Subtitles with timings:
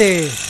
[0.00, 0.40] Spider-Man.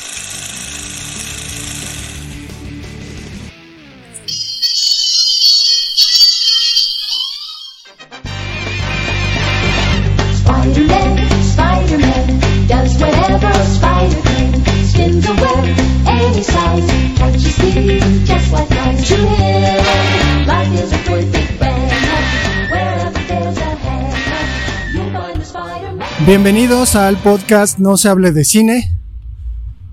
[26.24, 28.99] Bienvenidos al podcast No se hable de cine.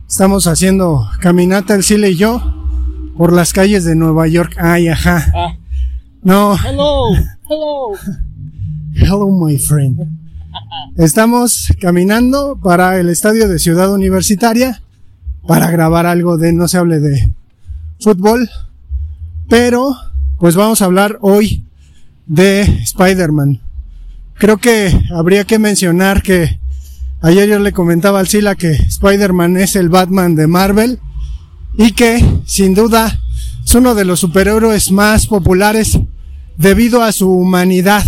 [0.07, 2.41] Estamos haciendo caminata el Cile y yo
[3.17, 4.55] por las calles de Nueva York.
[4.57, 5.57] Ay, ajá.
[6.23, 6.55] No.
[6.55, 7.13] Hello,
[7.49, 7.97] hello.
[8.95, 9.99] Hello, my friend.
[10.95, 14.81] Estamos caminando para el estadio de Ciudad Universitaria
[15.45, 17.33] para grabar algo de No se hable de
[17.99, 18.49] fútbol.
[19.49, 19.93] Pero,
[20.39, 21.65] pues vamos a hablar hoy
[22.27, 23.59] de Spider-Man.
[24.35, 26.61] Creo que habría que mencionar que
[27.21, 30.99] ayer yo le comentaba al Sila que Spider-Man es el Batman de Marvel
[31.77, 33.19] y que sin duda
[33.63, 35.99] es uno de los superhéroes más populares
[36.57, 38.05] debido a su humanidad.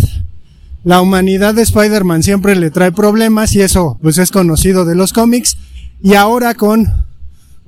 [0.82, 5.12] La humanidad de Spider-Man siempre le trae problemas y eso pues es conocido de los
[5.12, 5.56] cómics
[6.02, 6.86] y ahora con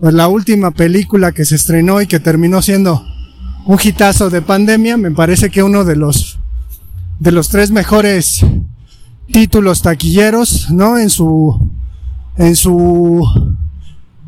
[0.00, 3.04] pues, la última película que se estrenó y que terminó siendo
[3.66, 6.38] un hitazo de pandemia, me parece que uno de los
[7.20, 8.44] de los tres mejores
[9.30, 10.98] títulos taquilleros, ¿no?
[10.98, 11.58] En su
[12.36, 13.26] en su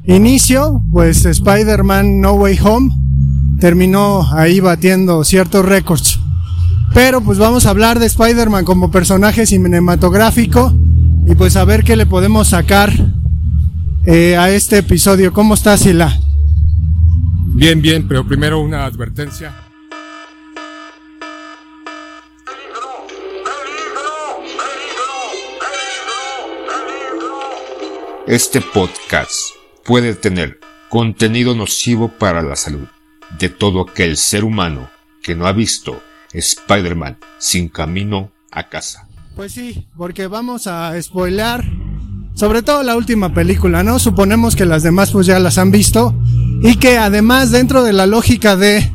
[0.05, 2.91] inicio, pues Spider-Man No Way Home
[3.61, 6.21] terminó ahí batiendo ciertos récords.
[6.93, 10.73] Pero pues vamos a hablar de Spider-Man como personaje cinematográfico
[11.27, 12.93] y pues a ver qué le podemos sacar
[14.05, 15.33] eh, a este episodio.
[15.33, 16.17] ¿Cómo estás, Sila?
[17.55, 19.64] Bien, bien, pero primero una advertencia.
[28.27, 29.35] Este podcast
[29.85, 30.59] puede tener
[30.89, 32.89] contenido nocivo para la salud
[33.39, 34.89] de todo aquel ser humano
[35.23, 36.03] que no ha visto
[36.33, 39.07] Spider-Man sin camino a casa.
[39.37, 41.71] Pues sí, porque vamos a spoilar
[42.35, 43.99] sobre todo la última película, ¿no?
[43.99, 46.19] Suponemos que las demás pues ya las han visto
[46.63, 48.91] y que además dentro de la lógica de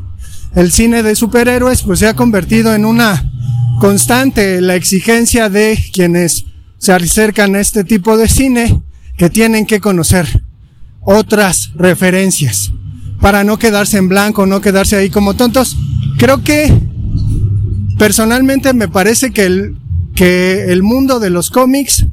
[0.55, 3.31] el cine de superhéroes pues se ha convertido en una
[3.79, 6.45] constante la exigencia de quienes
[6.79, 8.81] se acercan a este tipo de cine
[9.19, 10.43] que tienen que conocer
[11.01, 12.71] otras referencias
[13.19, 15.75] para no quedarse en blanco, no quedarse ahí como tontos.
[16.17, 16.73] Creo que
[17.97, 19.75] personalmente me parece que el,
[20.15, 22.05] que el mundo de los cómics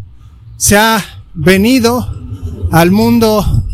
[0.56, 1.00] se ha
[1.32, 2.12] venido
[2.72, 3.64] al mundo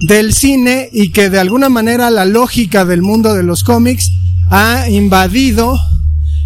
[0.00, 4.10] del cine y que de alguna manera la lógica del mundo de los cómics
[4.50, 5.78] ha invadido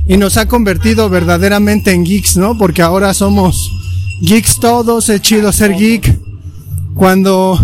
[0.09, 2.59] y nos ha convertido verdaderamente en geeks, ¿no?
[2.59, 3.71] Porque ahora somos
[4.23, 6.22] geeks todos, es chido ser geek.
[6.95, 7.59] Cuando,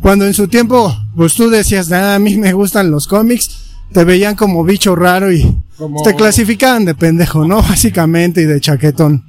[0.00, 3.50] cuando en su tiempo, pues tú decías, "Ah, a mí me gustan los cómics,
[3.92, 7.56] te veían como bicho raro y Como- te clasificaban de pendejo, ¿no?
[7.62, 9.24] Básicamente y de chaquetón.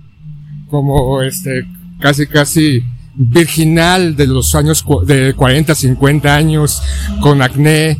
[0.69, 1.65] Como este,
[1.99, 2.83] casi, casi
[3.15, 6.81] virginal de los años de 40, 50 años,
[7.21, 7.99] con acné,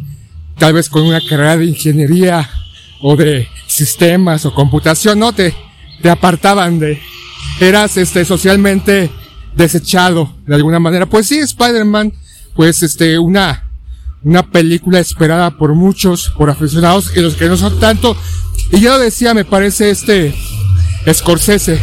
[0.57, 2.49] tal vez con una carrera de ingeniería
[3.01, 5.53] o de sistemas o computación, no te,
[6.01, 6.99] te apartaban de,
[7.59, 9.11] eras este socialmente
[9.55, 11.05] desechado de alguna manera.
[11.05, 12.13] Pues sí, Spider-Man,
[12.55, 13.69] pues este, una,
[14.23, 18.15] una película esperada por muchos, por aficionados y los que no son tanto.
[18.71, 20.33] Y yo lo decía, me parece este
[21.11, 21.79] Scorsese.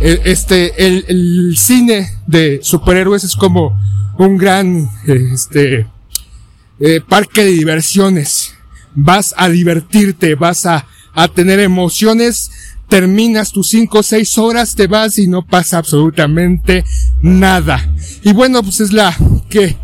[0.00, 3.78] Eh, Este, el, el cine de superhéroes es como
[4.18, 5.86] un gran, este,
[6.80, 8.54] eh, parque de diversiones.
[8.94, 12.50] Vas a divertirte, vas a, a tener emociones,
[12.88, 16.84] terminas tus cinco o seis horas, te vas y no pasa absolutamente
[17.22, 17.88] nada.
[18.22, 19.16] Y bueno, pues es la
[19.48, 19.76] que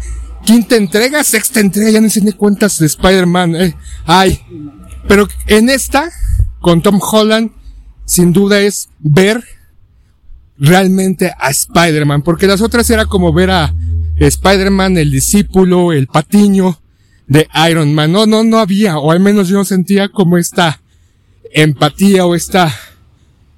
[0.44, 4.40] quinta entrega, sexta entrega, ya no sé ni cuántas de Spider-Man eh, hay.
[5.06, 6.10] Pero en esta,
[6.60, 7.50] con Tom Holland,
[8.06, 9.42] sin duda es ver
[10.58, 13.74] realmente a Spider-Man, porque las otras era como ver a
[14.16, 16.78] Spider-Man, el discípulo, el patiño
[17.26, 18.12] de Iron Man.
[18.12, 20.80] No, no, no había, o al menos yo no sentía como esta
[21.52, 22.74] empatía o esta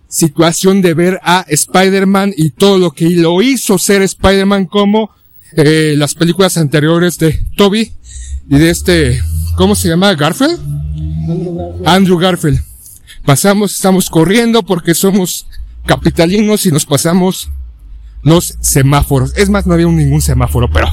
[0.09, 5.11] situación de ver a Spider-Man y todo lo que lo hizo ser Spider-Man como
[5.57, 7.93] eh, las películas anteriores de Toby
[8.49, 9.21] y de este,
[9.57, 10.15] ¿cómo se llama?
[10.15, 10.61] Garfield?
[11.85, 12.61] Andrew Garfield.
[13.25, 15.47] Pasamos, estamos corriendo porque somos
[15.85, 17.51] capitalinos y nos pasamos
[18.23, 19.33] los semáforos.
[19.37, 20.89] Es más, no había ningún semáforo, pero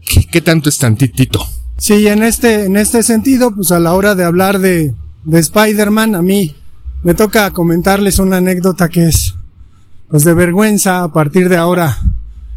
[0.00, 1.44] ¿qué, qué tanto es tantitito?
[1.78, 6.14] Sí, en este, en este sentido, pues a la hora de hablar de, de Spider-Man,
[6.14, 6.54] a mí
[7.02, 9.34] me toca comentarles una anécdota que es,
[10.08, 11.98] pues de vergüenza, a partir de ahora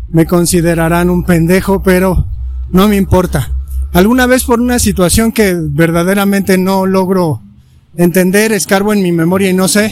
[0.09, 2.27] me considerarán un pendejo, pero
[2.69, 3.51] no me importa.
[3.93, 7.41] Alguna vez por una situación que verdaderamente no logro
[7.97, 9.91] entender, escarbo en mi memoria y no sé,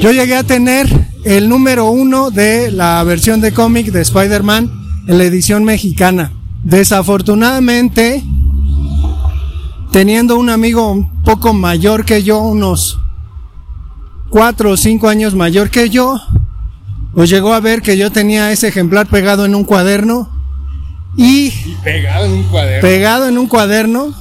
[0.00, 0.86] yo llegué a tener
[1.24, 4.70] el número uno de la versión de cómic de Spider-Man
[5.08, 6.32] en la edición mexicana.
[6.62, 8.22] Desafortunadamente,
[9.90, 13.00] teniendo un amigo un poco mayor que yo, unos
[14.30, 16.20] cuatro o cinco años mayor que yo,
[17.14, 20.30] pues llegó a ver que yo tenía ese ejemplar pegado en un cuaderno
[21.16, 21.50] y
[21.82, 22.88] Pegado en un cuaderno.
[22.88, 24.14] pegado en un cuaderno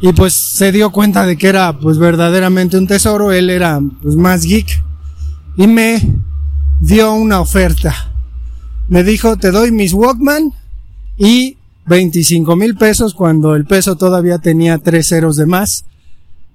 [0.00, 4.16] y pues se dio cuenta de que era pues verdaderamente un tesoro, él era pues
[4.16, 4.82] más geek
[5.56, 6.00] y me
[6.80, 8.12] dio una oferta.
[8.88, 10.52] Me dijo, te doy mis Walkman
[11.16, 11.56] y
[11.86, 15.84] 25 mil pesos cuando el peso todavía tenía tres ceros de más.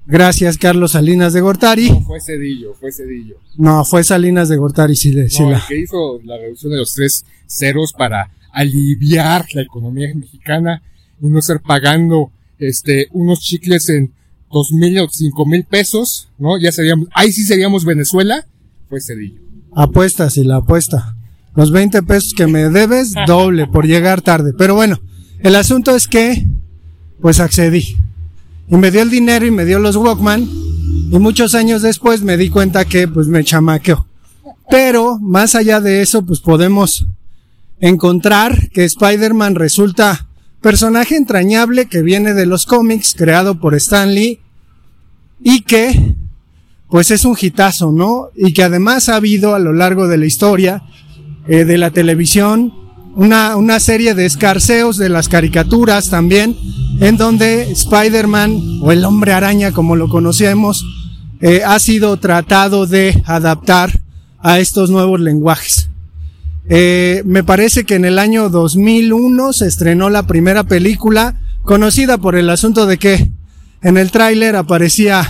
[0.10, 1.90] Gracias Carlos Salinas de Gortari.
[2.06, 3.36] fue Cedillo, fue Cedillo.
[3.58, 6.72] No, fue Salinas de Gortari, sí, de, sí No, la- el que hizo la reducción
[6.72, 10.82] de los tres ceros para aliviar la economía mexicana
[11.22, 14.12] y no estar pagando este unos chicles en
[14.52, 16.58] dos mil o cinco mil pesos, ¿no?
[16.60, 18.46] Ya seríamos, ahí sí seríamos Venezuela,
[18.90, 19.40] fue Cedillo.
[19.76, 21.16] Apuesta, sí, la apuesta.
[21.56, 24.54] Los 20 pesos que me debes, doble por llegar tarde.
[24.58, 25.00] Pero bueno,
[25.42, 26.48] el asunto es que,
[27.22, 27.98] pues accedí.
[28.70, 30.42] Y me dio el dinero y me dio los Walkman.
[31.12, 34.06] Y muchos años después me di cuenta que, pues me chamaqueó.
[34.70, 37.08] Pero, más allá de eso, pues podemos
[37.80, 40.28] encontrar que Spider-Man resulta
[40.62, 44.40] personaje entrañable que viene de los cómics, creado por Stan Lee.
[45.42, 46.16] Y que,
[46.90, 48.30] pues es un hitazo, ¿no?
[48.36, 50.84] Y que además ha habido a lo largo de la historia
[51.48, 52.74] eh, de la televisión
[53.16, 56.56] una, una serie de escarceos de las caricaturas también,
[57.00, 60.86] en donde Spider-Man o el hombre araña como lo conocemos,
[61.42, 64.02] eh, ha sido tratado de adaptar
[64.40, 65.90] a estos nuevos lenguajes.
[66.68, 72.36] Eh, me parece que en el año 2001 se estrenó la primera película conocida por
[72.36, 73.32] el asunto de que
[73.82, 75.28] en el tráiler aparecía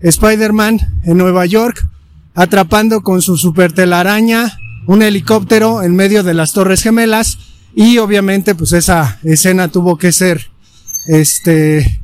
[0.00, 1.86] Spider-Man en Nueva York
[2.34, 7.38] atrapando con su super telaraña un helicóptero en medio de las Torres Gemelas
[7.74, 10.50] y obviamente pues esa escena tuvo que ser
[11.06, 12.00] este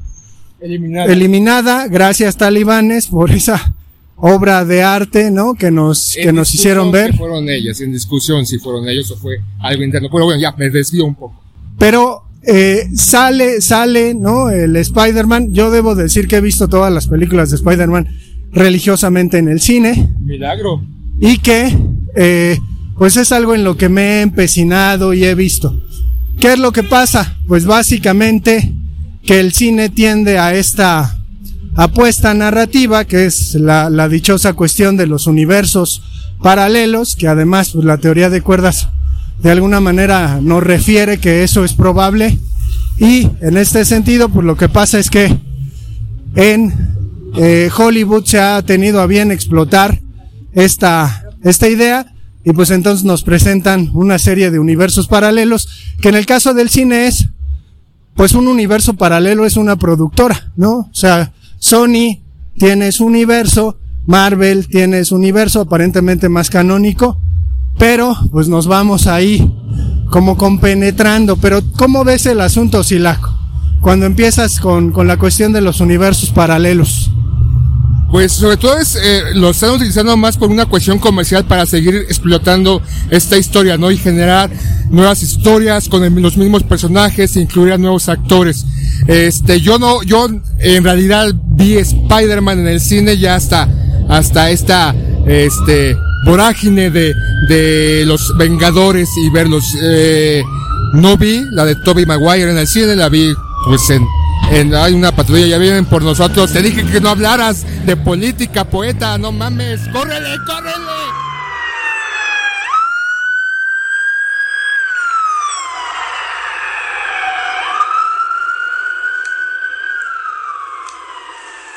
[0.60, 3.74] eliminada gracias talibanes por esa
[4.16, 5.54] obra de arte, ¿no?
[5.54, 7.12] Que nos que nos hicieron ver.
[7.12, 10.08] Si fueron ellas, en discusión si fueron ellos o fue algo interno.
[10.10, 11.42] Pero bueno, ya me desvío un poco.
[11.78, 14.50] Pero eh, sale, sale, ¿no?
[14.50, 15.52] El Spider-Man.
[15.52, 18.08] Yo debo decir que he visto todas las películas de Spider-Man
[18.52, 20.82] religiosamente en el cine Milagro.
[21.20, 21.76] y que,
[22.14, 22.58] eh,
[22.96, 25.82] pues es algo en lo que me he empecinado y he visto.
[26.40, 27.36] ¿Qué es lo que pasa?
[27.46, 28.72] Pues básicamente
[29.26, 31.18] que el cine tiende a esta
[31.75, 36.02] apuesta narrativa, que es la, la dichosa cuestión de los universos
[36.42, 38.88] paralelos, que además pues, la teoría de cuerdas
[39.42, 42.38] de alguna manera nos refiere que eso es probable.
[42.99, 45.37] Y en este sentido, pues lo que pasa es que
[46.35, 46.73] en
[47.37, 50.00] eh, Hollywood se ha tenido a bien explotar
[50.52, 52.06] esta, esta idea
[52.45, 55.68] y pues entonces nos presentan una serie de universos paralelos
[56.00, 57.28] que en el caso del cine es
[58.16, 60.73] pues un universo paralelo es una productora, ¿no?
[60.73, 62.23] O sea, Sony
[62.58, 67.18] tiene su universo, Marvel tiene su universo aparentemente más canónico,
[67.78, 69.52] pero pues nos vamos ahí
[70.11, 71.37] como compenetrando.
[71.37, 73.37] Pero ¿cómo ves el asunto, Silaco?
[73.82, 77.11] Cuando empiezas con, con la cuestión de los universos paralelos.
[78.10, 81.94] Pues sobre todo es, eh, lo están utilizando más por una cuestión comercial para seguir
[82.08, 83.90] explotando esta historia, ¿no?
[83.90, 84.48] Y generar
[84.90, 88.64] nuevas historias con el- los mismos personajes, e incluir a nuevos actores.
[89.08, 93.68] Este, yo no, yo en realidad vi Spider-Man en el cine ya hasta,
[94.08, 94.94] hasta esta,
[95.26, 97.12] este, vorágine de,
[97.48, 100.42] de los Vengadores y verlos, eh,
[100.94, 103.32] no vi la de Tobey Maguire en el cine, la vi,
[103.66, 104.04] pues en,
[104.50, 106.52] hay una patrulla, ya vienen por nosotros.
[106.52, 109.80] Te dije que no hablaras de política, poeta, no mames.
[109.92, 110.76] ¡Córrele, córrele!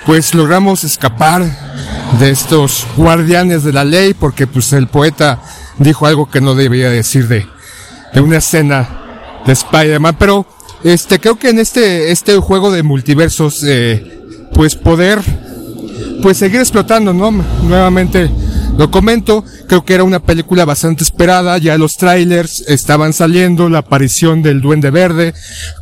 [0.06, 1.44] Pues logramos escapar
[2.20, 5.40] de estos guardianes de la ley porque pues el poeta
[5.78, 7.48] dijo algo que no debía decir de,
[8.14, 8.88] de una escena
[9.46, 10.48] de Spider-Man, pero
[10.84, 14.22] este creo que en este este juego de multiversos eh,
[14.54, 15.20] pues poder
[16.22, 17.32] pues seguir explotando, ¿no?
[17.32, 18.30] Nuevamente
[18.78, 23.80] lo comento, creo que era una película bastante esperada, ya los trailers estaban saliendo, la
[23.80, 25.34] aparición del Duende Verde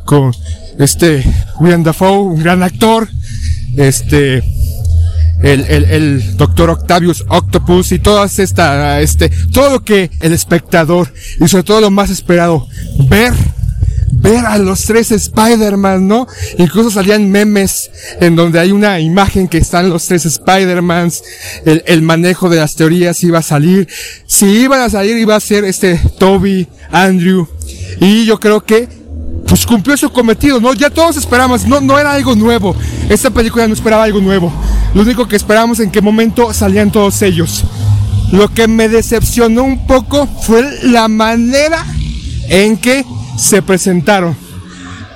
[0.04, 0.32] con
[0.78, 1.24] este
[1.60, 3.08] William Dafoe, un gran actor,
[3.76, 4.42] este
[5.42, 11.12] el, el, el doctor Octavius Octopus y todas esta, este, todo lo que el espectador
[11.40, 12.66] y sobre todo lo más esperado,
[13.08, 13.32] ver,
[14.20, 16.26] ver a los tres Spider-Man, ¿no?
[16.58, 21.22] Incluso salían memes en donde hay una imagen que están los tres Spider-Mans,
[21.64, 23.88] el, manejo de las teorías iba a salir,
[24.26, 27.46] si iban a salir iba a ser este Toby, Andrew,
[28.00, 28.88] y yo creo que
[29.46, 30.74] pues cumplió su cometido, ¿no?
[30.74, 32.76] Ya todos esperamos, no, no era algo nuevo.
[33.08, 34.52] Esta película no esperaba algo nuevo.
[34.94, 37.64] Lo único que esperábamos en qué momento salían todos ellos.
[38.30, 41.82] Lo que me decepcionó un poco fue la manera
[42.50, 43.06] en que
[43.38, 44.36] se presentaron.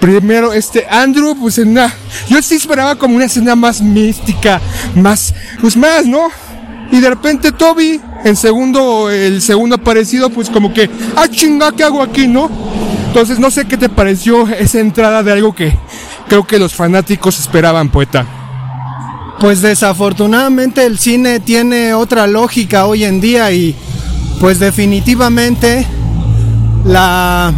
[0.01, 1.93] Primero, este Andrew, pues en una.
[2.29, 4.61] Yo sí esperaba como una escena más mística,
[4.95, 5.35] más.
[5.61, 6.29] Pues más, ¿no?
[6.91, 11.85] Y de repente Toby, en segundo, el segundo aparecido, pues como que, ah chinga, ¿qué
[11.85, 12.51] hago aquí, no?
[13.07, 15.77] Entonces no sé qué te pareció esa entrada de algo que
[16.29, 18.27] creo que los fanáticos esperaban, poeta.
[19.41, 23.75] Pues desafortunadamente el cine tiene otra lógica hoy en día y
[24.39, 25.87] pues definitivamente
[26.85, 27.53] la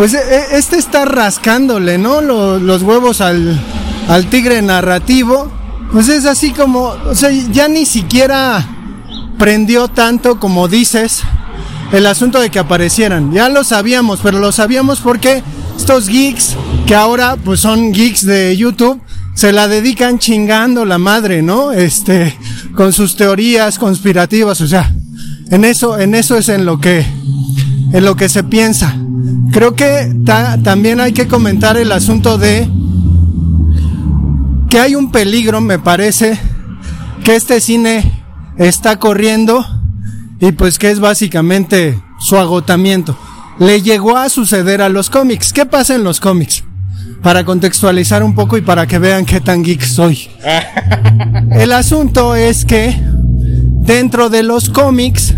[0.00, 2.22] pues e- e- este está rascándole, ¿no?
[2.22, 3.60] Lo- Los, huevos al,
[4.08, 5.52] al tigre narrativo.
[5.92, 8.66] Pues es así como, o sea, ya ni siquiera
[9.38, 11.20] prendió tanto como dices
[11.92, 13.30] el asunto de que aparecieran.
[13.30, 15.42] Ya lo sabíamos, pero lo sabíamos porque
[15.76, 19.02] estos geeks que ahora pues son geeks de YouTube
[19.34, 21.72] se la dedican chingando la madre, ¿no?
[21.72, 22.38] Este,
[22.74, 24.90] con sus teorías conspirativas, o sea,
[25.50, 27.04] en eso, en eso es en lo que,
[27.92, 28.96] en lo que se piensa.
[29.52, 32.68] Creo que ta- también hay que comentar el asunto de
[34.68, 36.38] que hay un peligro, me parece,
[37.24, 38.24] que este cine
[38.56, 39.64] está corriendo
[40.40, 43.16] y pues que es básicamente su agotamiento.
[43.58, 45.52] Le llegó a suceder a los cómics.
[45.52, 46.62] ¿Qué pasa en los cómics?
[47.22, 50.28] Para contextualizar un poco y para que vean qué tan geek soy.
[51.50, 52.96] El asunto es que
[53.82, 55.34] dentro de los cómics,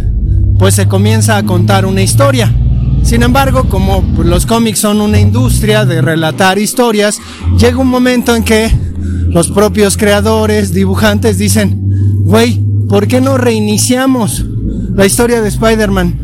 [0.59, 2.55] pues se comienza a contar una historia.
[3.03, 7.19] Sin embargo, como los cómics son una industria de relatar historias,
[7.59, 8.71] llega un momento en que
[9.29, 11.79] los propios creadores, dibujantes dicen,
[12.21, 14.45] güey, ¿por qué no reiniciamos
[14.95, 16.19] la historia de Spider-Man?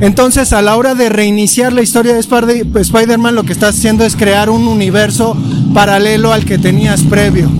[0.00, 4.04] Entonces, a la hora de reiniciar la historia de Spider- Spider-Man, lo que estás haciendo
[4.04, 5.36] es crear un universo
[5.74, 7.50] paralelo al que tenías previo.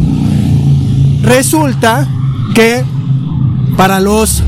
[1.22, 2.08] Resulta
[2.54, 2.82] que
[3.76, 4.42] para los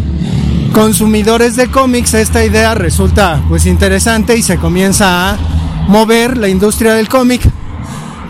[0.72, 5.38] consumidores de cómics esta idea resulta pues interesante y se comienza a
[5.86, 7.42] mover la industria del cómic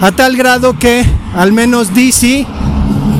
[0.01, 2.47] a tal grado que al menos DC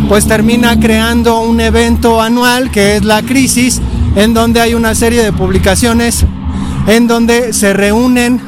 [0.09, 3.81] pues termina creando un evento anual que es la crisis
[4.17, 6.25] en donde hay una serie de publicaciones
[6.87, 8.41] en donde se reúnen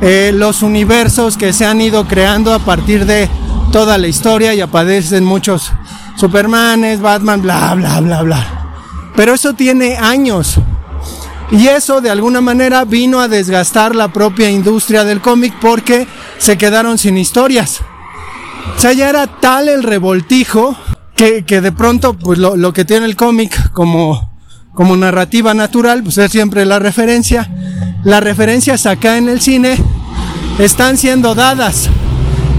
[0.00, 3.28] eh, los universos que se han ido creando a partir de
[3.70, 5.72] toda la historia y aparecen muchos
[6.16, 8.61] Supermanes, Batman, bla, bla, bla, bla.
[9.16, 10.58] Pero eso tiene años.
[11.50, 16.06] Y eso de alguna manera vino a desgastar la propia industria del cómic porque
[16.38, 17.80] se quedaron sin historias.
[18.74, 20.74] O sea, ya era tal el revoltijo
[21.14, 24.32] que, que de pronto pues lo, lo que tiene el cómic como,
[24.72, 27.50] como narrativa natural pues es siempre la referencia.
[28.04, 29.76] Las referencias acá en el cine
[30.58, 31.90] están siendo dadas.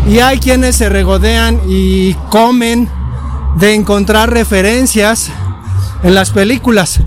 [0.08, 2.90] Y hay quienes se regodean y comen
[3.56, 5.32] de encontrar referencias
[6.04, 7.00] en las películas.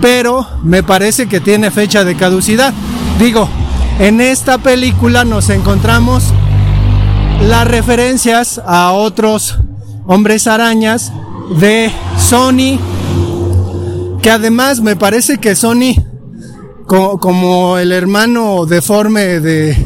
[0.00, 2.72] Pero me parece que tiene fecha de caducidad.
[3.18, 3.48] Digo,
[3.98, 6.24] en esta película nos encontramos
[7.48, 9.58] las referencias a otros
[10.06, 11.12] hombres arañas
[11.58, 12.78] de Sony.
[14.20, 15.94] Que además me parece que Sony,
[16.86, 19.76] co- como el hermano deforme de,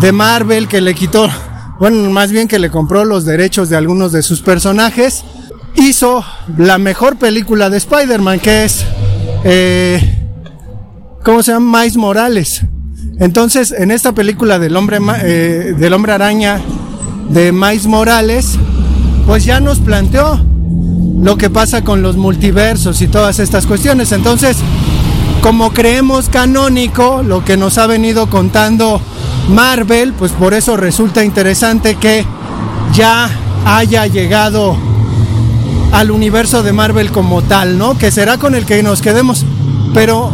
[0.00, 1.28] de Marvel que le quitó,
[1.80, 5.24] bueno, más bien que le compró los derechos de algunos de sus personajes,
[5.76, 6.24] hizo
[6.56, 8.84] la mejor película de Spider-Man, que es,
[9.44, 10.18] eh,
[11.24, 11.80] ¿cómo se llama?
[11.80, 12.62] Miles Morales.
[13.18, 16.60] Entonces, en esta película del hombre, eh, del hombre araña
[17.28, 18.58] de Miles Morales,
[19.26, 20.40] pues ya nos planteó
[21.20, 24.12] lo que pasa con los multiversos y todas estas cuestiones.
[24.12, 24.56] Entonces,
[25.40, 29.00] como creemos canónico lo que nos ha venido contando
[29.48, 32.24] Marvel, pues por eso resulta interesante que
[32.92, 33.30] ya
[33.64, 34.76] haya llegado
[35.94, 37.96] al universo de Marvel como tal, ¿no?
[37.96, 39.46] Que será con el que nos quedemos.
[39.94, 40.28] Pero,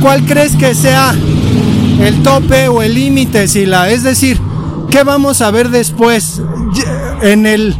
[0.00, 1.14] ¿cuál crees que sea
[2.00, 3.90] el tope o el límite, Sila?
[3.90, 4.40] Es decir,
[4.90, 6.40] ¿qué vamos a ver después?
[7.20, 7.76] En el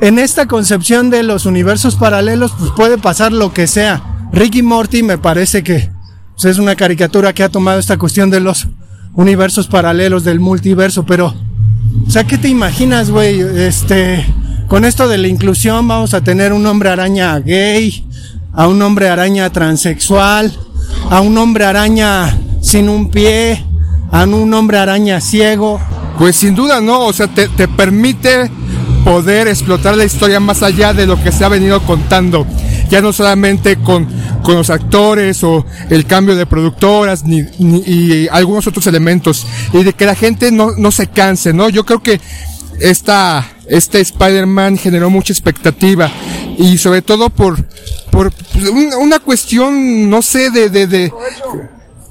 [0.00, 4.28] en esta concepción de los universos paralelos, pues puede pasar lo que sea.
[4.32, 5.88] Ricky Morty me parece que
[6.32, 8.66] pues, es una caricatura que ha tomado esta cuestión de los
[9.14, 11.32] universos paralelos del multiverso, pero,
[12.08, 13.38] o sea, ¿qué te imaginas, güey?
[13.40, 14.26] Este,
[14.74, 18.04] con esto de la inclusión vamos a tener un hombre araña gay,
[18.52, 20.52] a un hombre araña transexual,
[21.10, 23.64] a un hombre araña sin un pie,
[24.10, 25.80] a un hombre araña ciego.
[26.18, 27.06] Pues sin duda, ¿no?
[27.06, 28.50] O sea, te, te permite
[29.04, 32.44] poder explotar la historia más allá de lo que se ha venido contando.
[32.90, 34.08] Ya no solamente con,
[34.42, 39.46] con los actores o el cambio de productoras ni, ni- y algunos otros elementos.
[39.72, 41.68] Y de que la gente no, no se canse, ¿no?
[41.68, 42.20] Yo creo que
[42.80, 46.10] esta, este Spider-Man generó mucha expectativa.
[46.58, 47.64] Y sobre todo por,
[48.10, 48.32] por
[49.00, 51.12] una cuestión, no sé, de, de, de,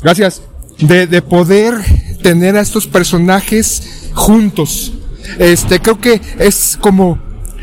[0.02, 0.42] Gracias.
[0.80, 1.76] De, de poder
[2.22, 4.94] tener a estos personajes juntos.
[5.40, 7.20] Este, creo que es como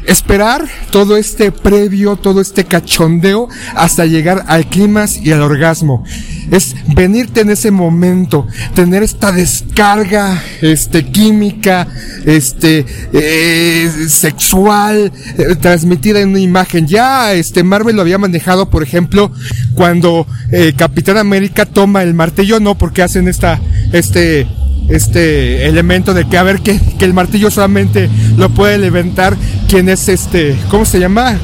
[0.06, 6.04] esperar todo este previo, todo este cachondeo hasta llegar al clímax y al orgasmo.
[6.50, 11.86] Es venirte en ese momento, tener esta descarga, este, química,
[12.24, 16.86] este, eh, sexual, eh, transmitida en una imagen.
[16.86, 19.30] Ya, este, Marvel lo había manejado, por ejemplo,
[19.74, 23.60] cuando eh, Capitán América toma el martillo, no, porque hacen esta,
[23.92, 24.46] este,
[24.88, 29.36] este elemento de que a ver que, que el martillo solamente lo puede levantar
[29.70, 31.38] quien es este, ¿cómo se llama?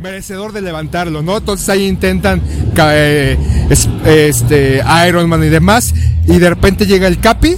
[0.00, 1.36] merecedor de levantarlo, ¿no?
[1.38, 2.42] Entonces ahí intentan
[2.76, 3.38] eh,
[3.70, 5.94] es- este Iron Man y demás
[6.26, 7.54] y de repente llega el Capi,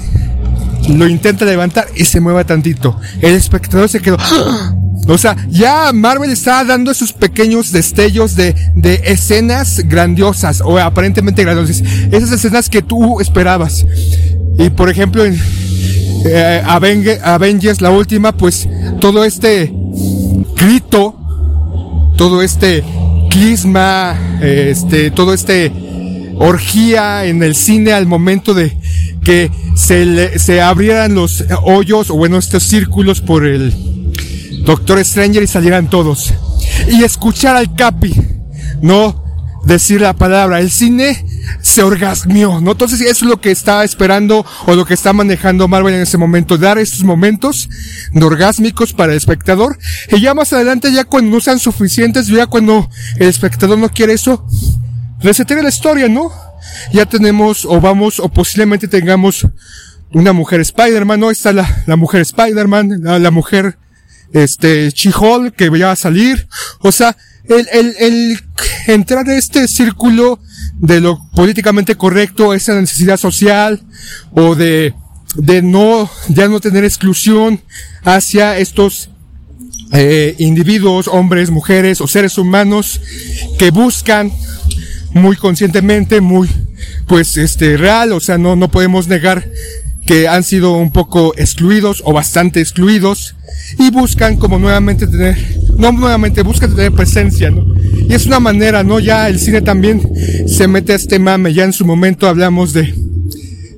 [0.90, 3.00] lo intenta levantar y se mueve tantito.
[3.22, 4.18] El espectador se quedó
[5.08, 11.44] o sea, ya Marvel está dando esos pequeños destellos de, de escenas grandiosas o aparentemente
[11.44, 11.82] grandiosas.
[12.12, 13.86] Esas escenas que tú esperabas.
[14.58, 15.40] Y por ejemplo en
[16.24, 18.68] eh, Avenge- Avengers, la última, pues
[19.00, 19.72] todo este
[20.56, 21.20] grito
[22.16, 22.84] todo este
[23.28, 25.72] clisma, este, todo este
[26.38, 28.76] orgía en el cine al momento de
[29.24, 33.72] que se, le- se abrieran los hoyos o bueno estos círculos por el
[34.64, 36.32] Doctor Stranger y salieran todos.
[36.88, 38.14] Y escuchar al Capi,
[38.80, 39.24] no
[39.66, 41.24] decir la palabra, el cine
[41.60, 42.72] se orgasmió, ¿no?
[42.72, 46.18] Entonces eso es lo que está esperando o lo que está manejando Marvel en ese
[46.18, 47.68] momento, dar estos momentos
[48.12, 49.78] de orgásmicos para el espectador
[50.10, 54.14] y ya más adelante ya cuando no sean suficientes, ya cuando el espectador no quiere
[54.14, 54.46] eso,
[55.20, 56.30] resetear la historia, ¿no?
[56.92, 59.46] Ya tenemos o vamos o posiblemente tengamos
[60.12, 61.30] una mujer Spider-Man, ¿no?
[61.30, 63.78] Está la, la mujer Spider-Man, la, mujer
[64.32, 66.48] este She-Hulk que ya va a salir.
[66.80, 67.16] O sea,
[67.48, 68.38] el,
[68.86, 70.40] entrar en este círculo
[70.74, 73.80] de lo políticamente correcto, esa necesidad social
[74.32, 74.94] o de,
[75.36, 77.60] de no, ya no tener exclusión
[78.02, 79.10] hacia estos
[79.92, 83.00] eh, individuos, hombres, mujeres o seres humanos
[83.58, 84.32] que buscan
[85.12, 86.48] muy conscientemente, muy,
[87.06, 89.48] pues, este, real, o sea, no, no podemos negar
[90.06, 93.34] que han sido un poco excluidos o bastante excluidos
[93.78, 95.36] y buscan como nuevamente tener,
[95.78, 97.64] no nuevamente, buscan tener presencia, ¿no?
[98.08, 99.00] Y es una manera, ¿no?
[99.00, 100.02] Ya el cine también
[100.46, 102.94] se mete a este mame, ya en su momento hablamos de,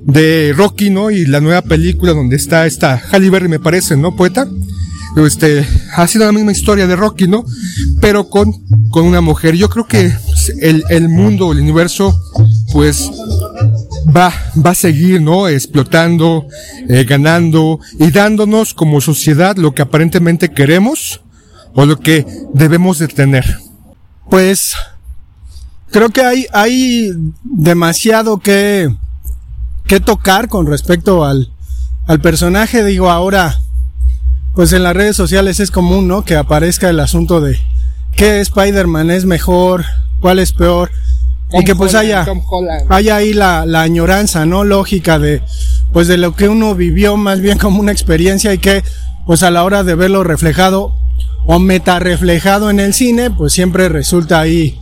[0.03, 1.11] de Rocky, ¿no?
[1.11, 4.15] Y la nueva película donde está esta Halle Berry, me parece, ¿no?
[4.15, 4.47] Poeta.
[5.25, 7.43] Este, ha sido la misma historia de Rocky, ¿no?
[8.01, 8.53] Pero con,
[8.89, 9.55] con una mujer.
[9.55, 10.13] Yo creo que
[10.61, 12.15] el, el mundo, el universo,
[12.71, 13.09] pues,
[14.07, 14.33] va,
[14.65, 15.47] va a seguir, ¿no?
[15.47, 16.47] Explotando,
[16.89, 21.21] eh, ganando y dándonos como sociedad lo que aparentemente queremos
[21.73, 23.59] o lo que debemos de tener.
[24.29, 24.75] Pues
[25.91, 27.11] creo que hay, hay
[27.43, 28.89] demasiado que,
[29.85, 31.51] que tocar con respecto al,
[32.07, 32.83] al personaje.
[32.83, 33.59] Digo, ahora,
[34.55, 36.23] pues en las redes sociales es común, ¿no?
[36.23, 37.59] Que aparezca el asunto de
[38.15, 39.85] qué Spider-Man es mejor,
[40.19, 40.91] cuál es peor.
[41.51, 42.25] Y que pues haya,
[42.89, 44.63] haya ahí la, la añoranza, ¿no?
[44.63, 45.41] Lógica de,
[45.93, 48.83] pues de lo que uno vivió más bien como una experiencia y que,
[49.25, 50.93] pues a la hora de verlo reflejado
[51.45, 54.79] o meta reflejado en el cine, pues siempre resulta ahí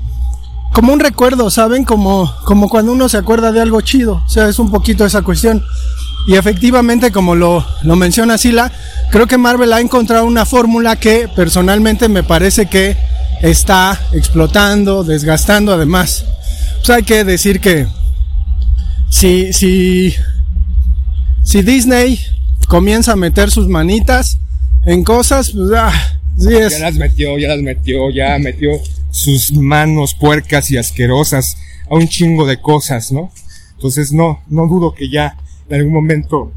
[0.76, 1.86] como un recuerdo, ¿saben?
[1.86, 4.22] Como, como cuando uno se acuerda de algo chido.
[4.26, 5.64] O sea, es un poquito esa cuestión.
[6.28, 8.74] Y efectivamente, como lo, lo menciona Sila,
[9.10, 12.98] creo que Marvel ha encontrado una fórmula que personalmente me parece que
[13.42, 16.26] está explotando, desgastando además.
[16.86, 17.88] Pues hay que decir que
[19.10, 20.14] si, si,
[21.44, 22.20] si Disney
[22.68, 24.38] comienza a meter sus manitas
[24.86, 25.92] en cosas, pues ah,
[26.38, 26.74] sí es.
[26.74, 28.70] Ya las metió, ya las metió, ya metió
[29.10, 31.58] sus manos puercas y asquerosas
[31.90, 33.32] a un chingo de cosas, ¿no?
[33.78, 36.54] Entonces no, no dudo que ya en algún momento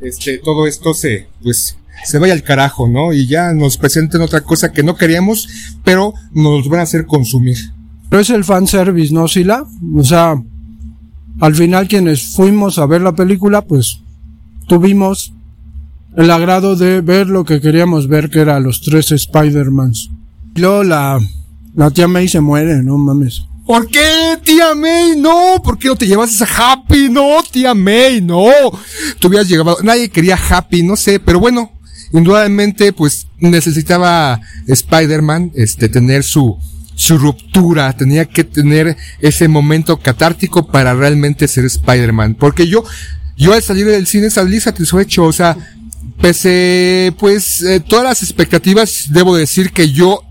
[0.00, 3.12] este todo esto se pues se vaya al carajo, ¿no?
[3.12, 5.48] Y ya nos presenten otra cosa que no queríamos,
[5.84, 7.77] pero nos van a hacer consumir.
[8.08, 9.64] Pero es el fanservice, ¿no, Sila?
[9.94, 10.34] O sea,
[11.40, 14.00] al final quienes fuimos a ver la película, pues
[14.66, 15.32] tuvimos
[16.16, 20.10] el agrado de ver lo que queríamos ver, que era los tres Spider-Mans.
[20.56, 21.20] Luego la,
[21.74, 23.44] la tía May se muere, no mames.
[23.68, 25.14] ¿Por qué, tía May?
[25.16, 27.10] No, ¿por qué no te llevas a Happy?
[27.10, 28.48] No, tía May, no.
[29.18, 31.70] Tú llegado, nadie quería Happy, no sé, pero bueno,
[32.12, 36.56] indudablemente, pues necesitaba Spider-Man, este, tener su,
[36.98, 42.34] su ruptura, tenía que tener ese momento catártico para realmente ser Spider-Man.
[42.34, 42.82] Porque yo,
[43.36, 45.56] yo al salir del cine salí satisfecho, o sea,
[46.20, 50.24] pese, pues, eh, todas las expectativas, debo decir que yo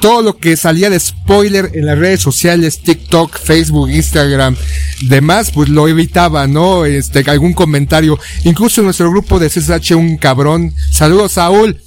[0.00, 4.56] todo lo que salía de spoiler en las redes sociales, TikTok, Facebook, Instagram,
[5.02, 6.86] demás, pues lo evitaba, ¿no?
[6.86, 8.18] Este, algún comentario.
[8.44, 11.78] Incluso en nuestro grupo de CSH, un cabrón, saludos Saúl,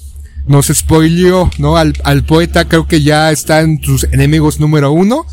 [0.50, 1.76] nos spoileó, ¿no?
[1.76, 5.24] Al, al poeta creo que ya está en sus enemigos número uno.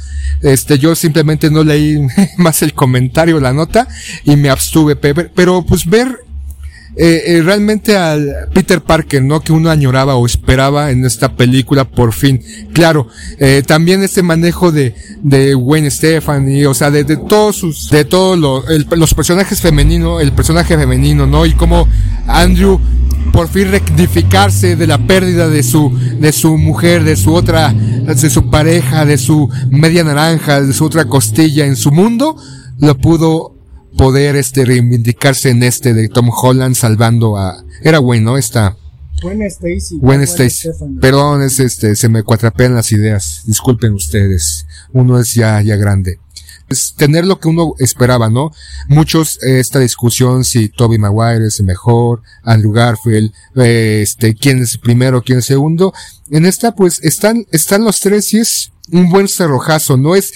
[0.43, 1.97] Este, yo simplemente no leí
[2.37, 3.87] más el comentario, la nota,
[4.25, 6.26] y me abstuve, pero pues ver
[6.97, 9.41] eh, eh, realmente al Peter Parker, ¿no?
[9.41, 12.41] Que uno añoraba o esperaba en esta película por fin.
[12.73, 13.07] Claro,
[13.37, 18.03] eh, también este manejo de, de Gwen Stefani, o sea, de, de todos sus, de
[18.03, 18.63] todos lo-
[18.95, 21.45] los personajes femeninos, el personaje femenino, ¿no?
[21.45, 21.87] Y cómo
[22.27, 22.79] Andrew
[23.31, 28.29] por fin rectificarse de la pérdida de su, de su mujer, de su otra, de
[28.29, 32.35] su pareja, de su media naranja, de su otra costilla en su mundo,
[32.79, 33.56] lo pudo
[33.97, 38.77] poder este reivindicarse en este de Tom Holland salvando a era bueno esta.
[39.21, 39.97] Gwen Stacy.
[39.99, 40.69] Gwen Stacy.
[41.01, 43.41] Perdón es este se me cuatrapean las ideas.
[43.45, 44.65] Disculpen ustedes.
[44.93, 46.19] Uno es ya ya grande.
[46.69, 48.51] Es tener lo que uno esperaba no
[48.89, 54.61] muchos eh, esta discusión si Toby Maguire es el mejor Andrew Garfield eh, este quién
[54.61, 55.93] es primero quién es segundo.
[56.29, 60.33] En esta pues están están los tres y es un buen cerrojazo no es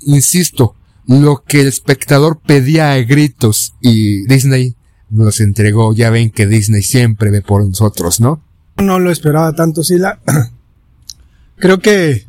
[0.00, 0.75] insisto
[1.06, 4.74] lo que el espectador pedía a gritos y Disney
[5.10, 5.94] nos entregó.
[5.94, 8.42] Ya ven que Disney siempre ve por nosotros, ¿no?
[8.76, 10.20] No lo esperaba tanto, Sila.
[11.56, 12.26] Creo que,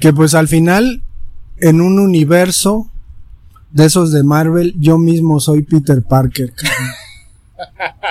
[0.00, 1.02] que pues al final,
[1.58, 2.90] en un universo
[3.70, 6.52] de esos de Marvel, yo mismo soy Peter Parker.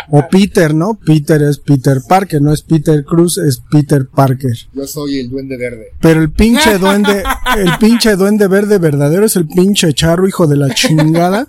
[0.09, 0.93] O Peter, ¿no?
[1.05, 4.55] Peter es Peter Parker, no es Peter Cruz, es Peter Parker.
[4.73, 5.87] Yo soy el duende verde.
[6.01, 7.23] Pero el pinche duende,
[7.57, 11.47] el pinche duende verde verdadero es el pinche charro, hijo de la chingada.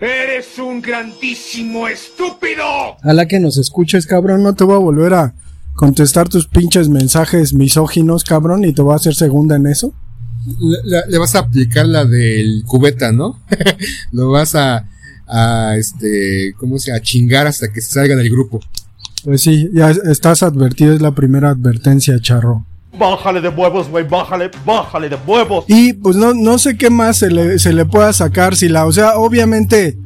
[0.00, 2.64] Eres un grandísimo estúpido.
[3.02, 5.34] A la que nos escuches, cabrón, no te voy a volver a
[5.74, 9.92] contestar tus pinches mensajes misóginos, cabrón, y te voy a hacer segunda en eso.
[10.60, 13.40] Le, le- le vas a aplicar la del cubeta, ¿no?
[14.12, 14.88] Lo vas a,
[15.26, 16.92] a este, ¿cómo se?
[16.92, 18.60] A chingar hasta que se salga del grupo.
[19.24, 22.64] Pues sí, ya estás advertido, es la primera advertencia, charro.
[22.98, 25.64] Bájale de huevos, güey, bájale, bájale de huevos.
[25.68, 28.86] Y pues no, no sé qué más se le, se le pueda sacar, si la,
[28.86, 29.98] o sea, obviamente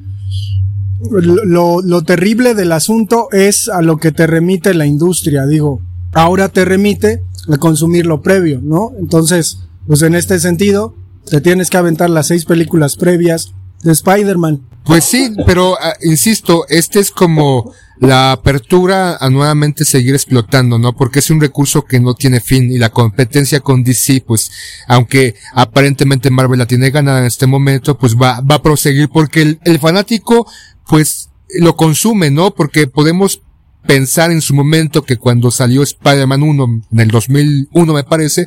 [1.10, 5.80] lo, lo terrible del asunto es a lo que te remite la industria, digo,
[6.12, 8.92] ahora te remite a consumir lo previo, ¿no?
[8.98, 10.94] Entonces, pues en este sentido,
[11.28, 13.52] te tienes que aventar las seis películas previas
[13.82, 14.60] de Spider-Man.
[14.84, 20.96] Pues sí, pero ah, insisto, este es como la apertura a nuevamente seguir explotando, ¿no?
[20.96, 24.50] Porque es un recurso que no tiene fin y la competencia con DC, pues,
[24.88, 29.42] aunque aparentemente Marvel la tiene ganada en este momento, pues va, va a proseguir porque
[29.42, 30.50] el, el fanático,
[30.86, 32.54] pues, lo consume, ¿no?
[32.54, 33.42] Porque podemos
[33.86, 38.46] pensar en su momento que cuando salió Spider-Man 1 en el 2001 me parece,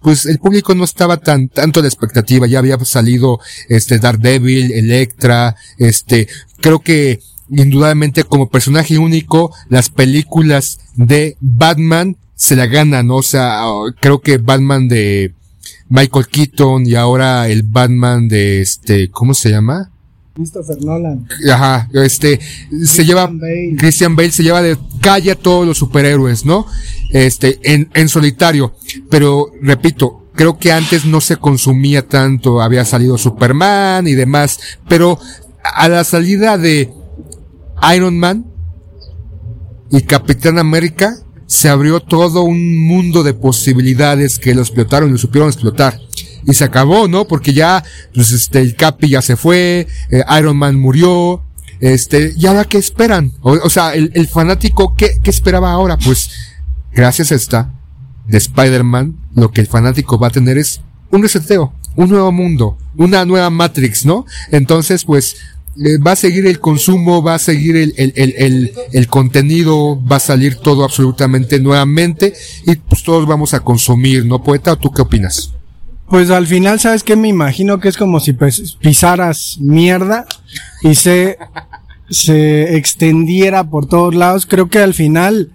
[0.00, 5.56] pues el público no estaba tan tanto de expectativa, ya había salido este Daredevil, Electra,
[5.78, 6.28] este
[6.60, 13.16] creo que indudablemente como personaje único las películas de Batman se la ganan, ¿no?
[13.16, 13.62] o sea,
[14.00, 15.32] creo que Batman de
[15.88, 19.91] Michael Keaton y ahora el Batman de este, ¿cómo se llama?
[20.34, 21.26] Christopher Nolan.
[21.50, 22.40] Ajá, este,
[22.84, 23.74] se lleva, Bale.
[23.76, 26.66] Christian Bale se lleva de calle a todos los superhéroes, ¿no?
[27.10, 28.74] Este, en, en solitario.
[29.10, 35.18] Pero, repito, creo que antes no se consumía tanto, había salido Superman y demás, pero
[35.62, 36.92] a la salida de
[37.94, 38.46] Iron Man
[39.90, 41.16] y Capitán América,
[41.46, 46.00] se abrió todo un mundo de posibilidades que lo explotaron y lo supieron explotar.
[46.44, 47.26] Y se acabó, ¿no?
[47.26, 51.42] Porque ya, pues este, el Capi ya se fue, eh, Iron Man murió,
[51.80, 53.32] este, ¿y ahora qué esperan?
[53.42, 55.96] O, sea, el, fanático, ¿qué, ¿qué esperaba ahora?
[55.96, 56.30] Pues,
[56.92, 57.74] gracias a esta,
[58.28, 62.78] de Spider-Man, lo que el fanático va a tener es un reseteo, un nuevo mundo,
[62.96, 64.26] una nueva Matrix, ¿no?
[64.50, 65.36] Entonces, pues,
[65.84, 70.16] eh, va a seguir el consumo, va a seguir el, el, el, el, contenido, va
[70.16, 72.34] a salir todo absolutamente nuevamente
[72.66, 74.72] y pues todos vamos a consumir, ¿no, poeta?
[74.72, 75.54] ¿O tú qué opinas?
[76.12, 77.16] Pues al final, ¿sabes qué?
[77.16, 80.26] Me imagino que es como si pes- pisaras mierda
[80.82, 81.38] y se,
[82.10, 84.44] se extendiera por todos lados.
[84.44, 85.52] Creo que al final,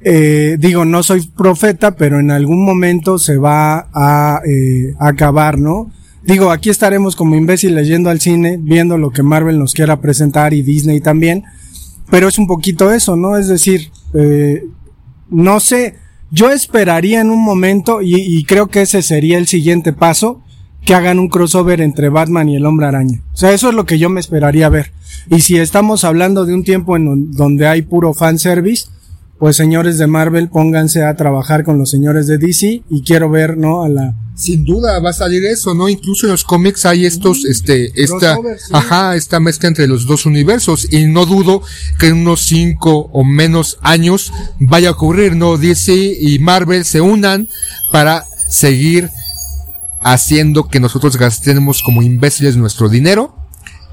[0.00, 5.90] eh, digo, no soy profeta, pero en algún momento se va a eh, acabar, ¿no?
[6.22, 10.54] Digo, aquí estaremos como imbéciles yendo al cine, viendo lo que Marvel nos quiera presentar
[10.54, 11.42] y Disney también.
[12.12, 13.36] Pero es un poquito eso, ¿no?
[13.36, 14.62] Es decir, eh,
[15.30, 15.96] no sé,
[16.32, 20.42] yo esperaría en un momento, y, y creo que ese sería el siguiente paso,
[20.84, 23.20] que hagan un crossover entre Batman y el Hombre Araña.
[23.32, 24.90] O sea, eso es lo que yo me esperaría ver.
[25.30, 28.86] Y si estamos hablando de un tiempo en don- donde hay puro fanservice,
[29.42, 33.58] pues señores de Marvel, pónganse a trabajar con los señores de DC y quiero ver,
[33.58, 33.82] ¿no?
[33.82, 34.14] A la...
[34.36, 35.88] Sin duda va a salir eso, ¿no?
[35.88, 38.70] Incluso en los cómics hay estos, este, esta, sí.
[38.70, 41.60] ajá, esta mezcla entre los dos universos y no dudo
[41.98, 45.58] que en unos cinco o menos años vaya a ocurrir, ¿no?
[45.58, 47.48] DC y Marvel se unan
[47.90, 49.10] para seguir
[50.02, 53.41] haciendo que nosotros gastemos como imbéciles nuestro dinero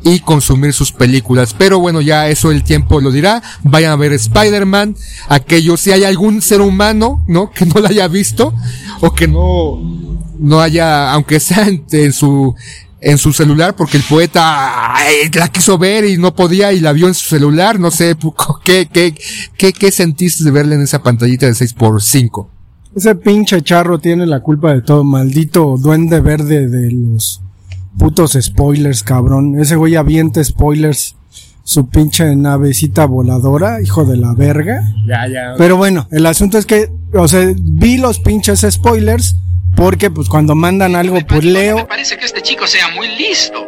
[0.03, 1.55] y consumir sus películas.
[1.57, 3.41] Pero bueno, ya eso el tiempo lo dirá.
[3.63, 4.95] Vayan a ver Spider-Man.
[5.27, 7.51] Aquellos, si hay algún ser humano, ¿no?
[7.51, 8.53] Que no la haya visto
[9.01, 9.79] o que no,
[10.39, 12.55] no haya, aunque sea en, su,
[13.01, 16.93] en su celular, porque el poeta ay, la quiso ver y no podía y la
[16.93, 17.79] vio en su celular.
[17.79, 18.15] No sé,
[18.63, 19.15] ¿qué, qué,
[19.57, 22.47] qué, qué sentiste de verla en esa pantallita de 6x5?
[22.95, 27.41] Ese pinche charro tiene la culpa de todo, maldito duende verde de los
[27.97, 29.59] putos spoilers, cabrón.
[29.59, 31.15] Ese güey avienta spoilers,
[31.63, 34.81] su pinche navecita voladora, hijo de la verga.
[35.07, 35.53] Ya, ya.
[35.57, 39.35] Pero bueno, el asunto es que, o sea, vi los pinches spoilers
[39.75, 43.59] porque pues cuando mandan algo pues leo Parece que este chico sea muy listo.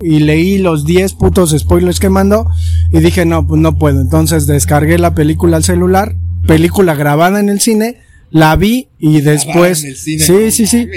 [0.00, 2.46] y leí los 10 putos spoilers que mandó
[2.90, 4.00] y dije, no, pues no puedo.
[4.00, 7.98] Entonces descargué la película al celular, película grabada en el cine,
[8.34, 9.78] la vi y después...
[9.78, 10.18] Sí,
[10.50, 10.88] sí, sí.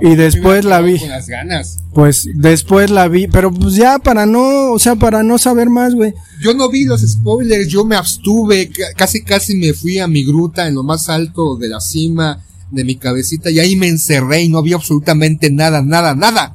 [0.00, 0.96] Y después la vi.
[1.00, 1.78] Con las ganas.
[1.92, 5.96] Pues después la vi, pero pues ya para no, o sea, para no saber más,
[5.96, 6.14] güey.
[6.40, 10.24] Yo no vi los spoilers, yo me abstuve, ca- casi casi me fui a mi
[10.24, 14.42] gruta en lo más alto de la cima de mi cabecita y ahí me encerré
[14.44, 16.54] y no vi absolutamente nada, nada, nada.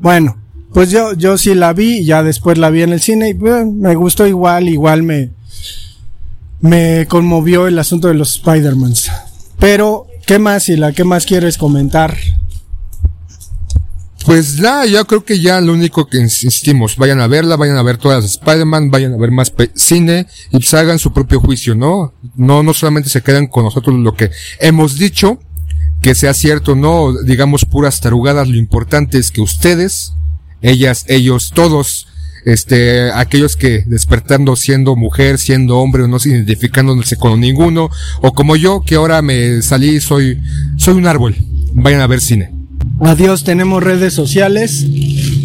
[0.00, 0.36] Bueno,
[0.72, 3.34] pues yo, yo sí la vi, y ya después la vi en el cine y
[3.34, 5.30] pues, me gustó igual, igual me,
[6.60, 9.10] me conmovió el asunto de los Spider-Mans.
[9.60, 12.16] Pero, ¿qué más, la ¿Qué más quieres comentar?
[14.24, 17.82] Pues nada, yo creo que ya lo único que insistimos, vayan a verla, vayan a
[17.82, 21.74] ver todas las Spider-Man, vayan a ver más cine y pues hagan su propio juicio,
[21.74, 22.12] ¿no?
[22.36, 25.40] No, no solamente se quedan con nosotros lo que hemos dicho,
[26.02, 30.12] que sea cierto, no digamos puras tarugadas, lo importante es que ustedes,
[30.60, 32.06] ellas, ellos, todos,
[32.44, 37.90] este, aquellos que despertando siendo mujer, siendo hombre o no se identificándose con ninguno,
[38.22, 40.40] o como yo que ahora me salí, soy,
[40.76, 41.36] soy un árbol,
[41.74, 42.60] vayan a ver cine.
[43.00, 44.86] Adiós, tenemos redes sociales,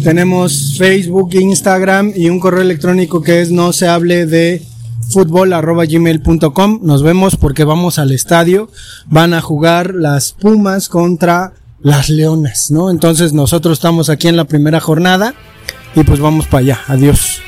[0.02, 4.62] tenemos Facebook, Instagram y un correo electrónico que es no se hable de
[5.10, 6.80] fútbol arroba gmail.com.
[6.82, 8.70] Nos vemos porque vamos al estadio.
[9.06, 12.90] Van a jugar las Pumas contra las Leonas, ¿no?
[12.90, 15.34] Entonces nosotros estamos aquí en la primera jornada
[15.96, 16.84] Y pues vamos para allá.
[16.86, 17.42] Adiós.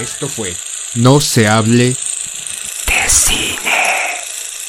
[0.00, 0.56] Esto fue
[0.94, 1.94] No se hable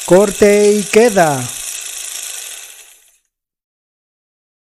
[0.06, 1.43] Corte y queda.